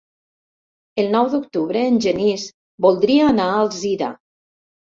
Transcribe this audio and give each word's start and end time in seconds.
El 1.03 1.11
nou 1.15 1.29
d'octubre 1.33 1.83
en 1.89 2.01
Genís 2.07 2.47
voldria 2.87 3.31
anar 3.35 3.47
a 3.53 3.61
Alzira. 3.67 4.09